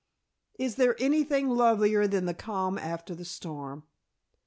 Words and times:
Is 0.57 0.77
there 0.77 0.95
anything 0.99 1.47
lovelier 1.47 2.07
than 2.07 2.25
the 2.25 2.33
calm 2.33 2.79
after 2.79 3.13
the 3.13 3.23
storm? 3.23 3.83